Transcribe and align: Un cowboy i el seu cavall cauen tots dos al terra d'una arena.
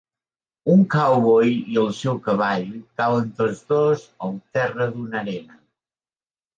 Un 0.75 0.79
cowboy 0.95 1.51
i 1.75 1.77
el 1.83 1.91
seu 1.99 2.19
cavall 2.29 2.67
cauen 3.05 3.31
tots 3.43 3.65
dos 3.77 4.09
al 4.29 4.37
terra 4.59 4.93
d'una 4.93 5.23
arena. 5.25 5.65